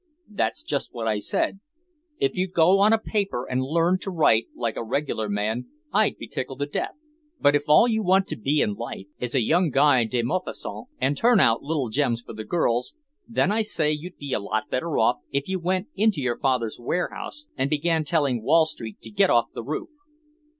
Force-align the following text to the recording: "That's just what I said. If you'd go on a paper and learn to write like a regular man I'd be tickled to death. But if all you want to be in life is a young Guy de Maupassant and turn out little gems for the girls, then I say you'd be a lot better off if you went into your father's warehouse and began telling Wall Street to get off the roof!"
"That's 0.31 0.63
just 0.63 0.91
what 0.95 1.07
I 1.07 1.19
said. 1.19 1.59
If 2.19 2.35
you'd 2.35 2.53
go 2.53 2.79
on 2.79 2.91
a 2.91 2.97
paper 2.97 3.45
and 3.47 3.61
learn 3.61 3.99
to 3.99 4.09
write 4.09 4.47
like 4.55 4.75
a 4.75 4.83
regular 4.83 5.29
man 5.29 5.67
I'd 5.93 6.17
be 6.17 6.27
tickled 6.27 6.57
to 6.61 6.65
death. 6.65 7.05
But 7.39 7.55
if 7.55 7.65
all 7.69 7.87
you 7.87 8.01
want 8.01 8.25
to 8.29 8.35
be 8.35 8.61
in 8.61 8.73
life 8.73 9.05
is 9.19 9.35
a 9.35 9.43
young 9.43 9.69
Guy 9.69 10.05
de 10.05 10.23
Maupassant 10.23 10.87
and 10.99 11.15
turn 11.15 11.39
out 11.39 11.61
little 11.61 11.89
gems 11.89 12.23
for 12.23 12.33
the 12.33 12.43
girls, 12.43 12.95
then 13.27 13.51
I 13.51 13.61
say 13.61 13.91
you'd 13.91 14.17
be 14.17 14.33
a 14.33 14.39
lot 14.39 14.71
better 14.71 14.97
off 14.97 15.17
if 15.31 15.47
you 15.47 15.59
went 15.59 15.89
into 15.95 16.19
your 16.19 16.39
father's 16.39 16.79
warehouse 16.79 17.45
and 17.55 17.69
began 17.69 18.03
telling 18.03 18.41
Wall 18.41 18.65
Street 18.65 19.01
to 19.01 19.11
get 19.11 19.29
off 19.29 19.51
the 19.53 19.63
roof!" 19.63 19.89